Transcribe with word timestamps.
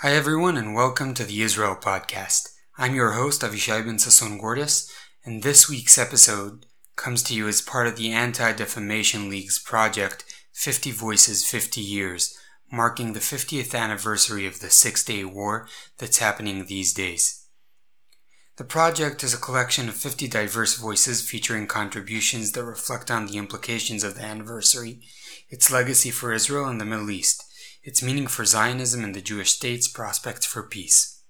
Hi, 0.00 0.12
everyone, 0.12 0.58
and 0.58 0.74
welcome 0.74 1.14
to 1.14 1.24
the 1.24 1.40
Israel 1.40 1.74
Podcast. 1.74 2.50
I'm 2.76 2.94
your 2.94 3.12
host, 3.12 3.40
Avishai 3.40 3.82
Ben 3.82 3.96
Sasson 3.96 4.38
Gordis, 4.38 4.92
and 5.24 5.42
this 5.42 5.70
week's 5.70 5.96
episode 5.96 6.66
comes 6.96 7.22
to 7.22 7.34
you 7.34 7.48
as 7.48 7.62
part 7.62 7.86
of 7.86 7.96
the 7.96 8.12
Anti 8.12 8.52
Defamation 8.52 9.30
League's 9.30 9.58
project 9.58 10.22
50 10.52 10.90
Voices 10.90 11.48
50 11.48 11.80
Years, 11.80 12.36
marking 12.70 13.14
the 13.14 13.20
50th 13.20 13.74
anniversary 13.74 14.46
of 14.46 14.60
the 14.60 14.68
Six 14.68 15.02
Day 15.02 15.24
War 15.24 15.66
that's 15.96 16.18
happening 16.18 16.66
these 16.66 16.92
days. 16.92 17.46
The 18.58 18.64
project 18.64 19.24
is 19.24 19.32
a 19.32 19.38
collection 19.38 19.88
of 19.88 19.94
50 19.94 20.28
diverse 20.28 20.76
voices 20.76 21.26
featuring 21.26 21.66
contributions 21.66 22.52
that 22.52 22.64
reflect 22.64 23.10
on 23.10 23.24
the 23.24 23.38
implications 23.38 24.04
of 24.04 24.16
the 24.16 24.24
anniversary, 24.24 25.00
its 25.48 25.72
legacy 25.72 26.10
for 26.10 26.34
Israel 26.34 26.66
and 26.66 26.78
the 26.78 26.84
Middle 26.84 27.10
East 27.10 27.45
its 27.86 28.02
meaning 28.02 28.26
for 28.26 28.44
Zionism 28.44 29.02
and 29.04 29.14
the 29.14 29.22
Jewish 29.22 29.52
state's 29.52 29.86
prospects 29.86 30.44
for 30.44 30.64
peace. 30.64 31.22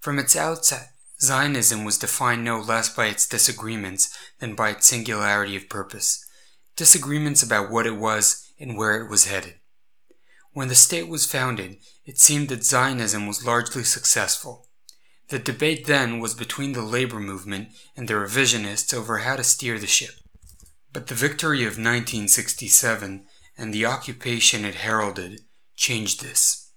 From 0.00 0.18
its 0.18 0.34
outset, 0.34 0.90
Zionism 1.20 1.84
was 1.84 1.96
defined 1.96 2.42
no 2.42 2.58
less 2.58 2.92
by 2.92 3.06
its 3.06 3.28
disagreements 3.28 4.16
than 4.40 4.56
by 4.56 4.70
its 4.70 4.88
singularity 4.88 5.54
of 5.54 5.68
purpose, 5.68 6.28
disagreements 6.74 7.40
about 7.40 7.70
what 7.70 7.86
it 7.86 7.96
was 7.96 8.50
and 8.58 8.76
where 8.76 9.00
it 9.00 9.08
was 9.08 9.26
headed. 9.26 9.60
When 10.54 10.66
the 10.66 10.74
state 10.74 11.06
was 11.06 11.24
founded, 11.24 11.76
it 12.04 12.18
seemed 12.18 12.48
that 12.48 12.64
Zionism 12.64 13.28
was 13.28 13.46
largely 13.46 13.84
successful 13.84 14.67
the 15.28 15.38
debate 15.38 15.86
then 15.86 16.20
was 16.20 16.34
between 16.34 16.72
the 16.72 16.82
labor 16.82 17.20
movement 17.20 17.68
and 17.96 18.08
the 18.08 18.14
revisionists 18.14 18.94
over 18.94 19.18
how 19.18 19.36
to 19.36 19.44
steer 19.44 19.78
the 19.78 19.86
ship. 19.86 20.14
But 20.92 21.08
the 21.08 21.14
victory 21.14 21.62
of 21.62 21.72
1967 21.78 23.26
and 23.58 23.74
the 23.74 23.84
occupation 23.84 24.64
it 24.64 24.76
heralded 24.76 25.42
changed 25.76 26.22
this. 26.22 26.72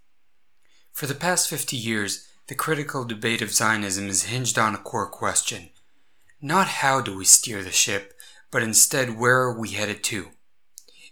For 0.92 1.06
the 1.06 1.16
past 1.16 1.50
50 1.50 1.78
years, 1.78 2.28
the 2.48 2.56
critical 2.56 3.06
debate 3.06 3.42
of 3.42 3.54
Zionism 3.54 4.10
is 4.10 4.24
hinged 4.24 4.60
on 4.60 4.76
a 4.76 4.80
core 4.80 5.10
question. 5.10 5.70
Not 6.42 6.68
how 6.68 7.00
do 7.00 7.16
we 7.16 7.24
steer 7.24 7.64
the 7.64 7.72
ship, 7.72 8.14
but 8.52 8.64
instead 8.64 9.18
where 9.18 9.40
are 9.40 9.58
we 9.58 9.70
headed 9.70 10.04
to? 10.06 10.32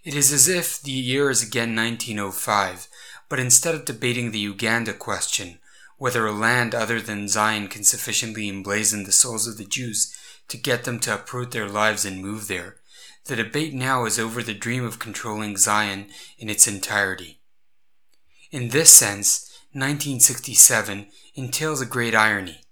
It 0.04 0.14
is 0.14 0.34
as 0.34 0.50
if 0.50 0.82
the 0.82 0.92
year 0.92 1.30
is 1.30 1.42
again 1.42 1.76
1905, 1.76 2.88
but 3.30 3.40
instead 3.40 3.76
of 3.76 3.86
debating 3.86 4.32
the 4.32 4.40
Uganda 4.40 4.94
question, 4.94 5.60
whether 6.00 6.26
a 6.26 6.32
land 6.32 6.74
other 6.74 7.00
than 7.00 7.28
Zion 7.28 7.68
can 7.68 7.84
sufficiently 7.84 8.50
emblazon 8.50 9.06
the 9.06 9.12
souls 9.12 9.48
of 9.48 9.58
the 9.58 9.66
Jews 9.66 10.18
to 10.48 10.58
get 10.58 10.86
them 10.86 11.00
to 11.02 11.16
uproot 11.16 11.52
their 11.52 11.68
lives 11.68 12.06
and 12.06 12.22
move 12.22 12.48
there. 12.48 12.78
The 13.26 13.36
debate 13.36 13.74
now 13.74 14.06
is 14.06 14.18
over 14.18 14.42
the 14.42 14.54
dream 14.54 14.84
of 14.84 14.98
controlling 14.98 15.58
Zion 15.58 16.08
in 16.40 16.50
its 16.50 16.68
entirety. 16.68 17.42
In 18.50 18.70
this 18.70 18.92
sense, 18.92 19.46
1967 19.74 21.08
entails 21.36 21.82
a 21.82 21.86
great 21.86 22.16
irony. 22.16 22.64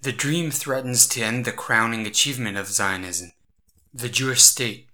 The 0.00 0.10
dream 0.10 0.50
threatens 0.50 1.06
to 1.08 1.22
end 1.22 1.44
the 1.44 1.52
crowning 1.52 2.06
achievement 2.06 2.56
of 2.56 2.66
Zionism, 2.66 3.32
the 3.92 4.08
Jewish 4.08 4.42
state. 4.42 4.88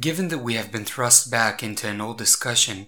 Given 0.00 0.28
that 0.28 0.38
we 0.38 0.54
have 0.54 0.72
been 0.72 0.84
thrust 0.84 1.30
back 1.30 1.62
into 1.62 1.88
an 1.88 2.00
old 2.00 2.16
discussion, 2.16 2.86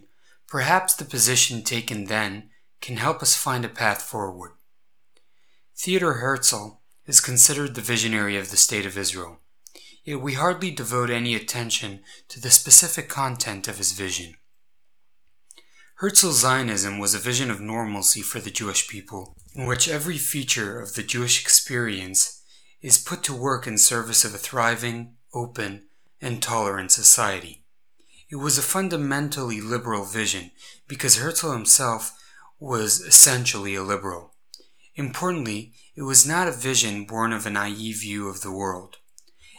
perhaps 0.49 0.95
the 0.95 1.05
position 1.05 1.63
taken 1.63 2.07
then 2.07 2.51
can 2.87 2.99
help 2.99 3.21
us 3.21 3.35
find 3.35 3.65
a 3.65 3.69
path 3.69 4.01
forward. 4.01 4.53
Theodor 5.77 6.15
Herzl 6.15 6.79
is 7.05 7.19
considered 7.19 7.75
the 7.75 7.81
visionary 7.81 8.37
of 8.37 8.53
the 8.53 8.57
State 8.57 8.87
of 8.87 8.97
Israel, 8.97 9.41
yet 10.05 10.21
we 10.21 10.35
hardly 10.35 10.71
devote 10.71 11.11
any 11.11 11.35
attention 11.35 12.05
to 12.29 12.41
the 12.41 12.49
specific 12.49 13.09
content 13.09 13.67
of 13.67 13.79
his 13.79 13.91
vision. 13.91 14.35
Herzl's 15.97 16.43
Zionism 16.43 17.01
was 17.01 17.13
a 17.13 17.19
vision 17.19 17.51
of 17.51 17.61
normalcy 17.61 18.23
for 18.23 18.39
the 18.39 18.53
Jewish 18.53 18.87
people, 18.87 19.35
in 19.53 19.67
which 19.67 19.89
every 19.89 20.17
feature 20.17 20.79
of 20.81 20.95
the 20.95 21.03
Jewish 21.03 21.41
experience 21.43 22.41
is 22.83 22.99
put 22.99 23.25
to 23.25 23.35
work 23.35 23.67
in 23.67 23.79
service 23.79 24.25
of 24.25 24.33
a 24.33 24.39
thriving, 24.39 25.17
open, 25.35 25.87
and 26.21 26.41
tolerant 26.41 26.93
society. 26.93 27.65
It 28.31 28.37
was 28.37 28.59
a 28.59 28.63
fundamentally 28.63 29.61
liberal 29.61 30.05
vision 30.05 30.53
because 30.87 31.17
Herzl 31.17 31.51
himself 31.51 32.13
was 32.59 33.01
essentially 33.01 33.75
a 33.75 33.83
liberal. 33.83 34.35
Importantly, 34.95 35.75
it 35.95 36.03
was 36.03 36.27
not 36.27 36.49
a 36.49 36.53
vision 36.53 37.05
born 37.05 37.33
of 37.33 37.45
a 37.45 37.51
naive 37.51 38.01
view 38.01 38.29
of 38.29 38.41
the 38.41 38.51
world. 38.51 38.97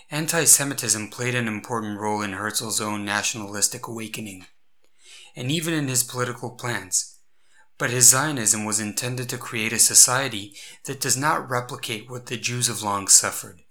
Anti 0.10 0.46
Semitism 0.46 1.10
played 1.10 1.36
an 1.36 1.48
important 1.48 2.00
role 2.00 2.22
in 2.24 2.34
Herzl's 2.34 2.82
own 2.82 3.06
nationalistic 3.06 3.88
awakening, 3.88 4.48
and 5.36 5.52
even 5.52 5.76
in 5.76 5.88
his 5.88 6.04
political 6.04 6.52
plans. 6.52 7.20
But 7.78 7.92
his 7.92 8.10
Zionism 8.10 8.66
was 8.66 8.80
intended 8.80 9.30
to 9.30 9.38
create 9.38 9.74
a 9.74 9.80
society 9.80 10.56
that 10.86 11.00
does 11.00 11.16
not 11.16 11.48
replicate 11.48 12.10
what 12.10 12.26
the 12.26 12.38
Jews 12.38 12.68
have 12.68 12.82
long 12.82 13.08
suffered. 13.08 13.62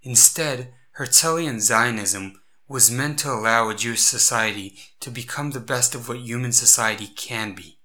Instead, 0.00 0.72
Herzlian 0.92 1.60
Zionism 1.60 2.40
was 2.68 2.90
meant 2.90 3.18
to 3.18 3.32
allow 3.32 3.68
a 3.68 3.74
Jewish 3.74 4.00
society 4.00 4.78
to 5.00 5.10
become 5.10 5.50
the 5.50 5.60
best 5.60 5.94
of 5.94 6.08
what 6.08 6.20
human 6.20 6.52
society 6.52 7.06
can 7.06 7.54
be 7.54 7.78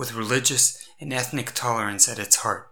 with 0.00 0.14
religious 0.14 0.88
and 0.98 1.12
ethnic 1.12 1.52
tolerance 1.54 2.08
at 2.08 2.18
its 2.18 2.36
heart. 2.36 2.70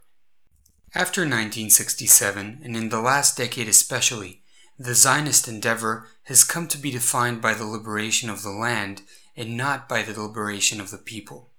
After 0.94 1.20
1967, 1.20 2.60
and 2.64 2.74
in 2.74 2.88
the 2.88 3.02
last 3.02 3.36
decade 3.36 3.68
especially, 3.68 4.40
the 4.78 4.94
Zionist 4.94 5.46
endeavor 5.46 6.06
has 6.22 6.42
come 6.42 6.66
to 6.68 6.78
be 6.78 6.90
defined 6.90 7.42
by 7.42 7.52
the 7.52 7.66
liberation 7.66 8.30
of 8.30 8.42
the 8.42 8.48
land 8.48 9.02
and 9.36 9.58
not 9.58 9.90
by 9.90 10.00
the 10.00 10.18
liberation 10.18 10.80
of 10.80 10.90
the 10.90 10.96
people. 10.96 11.50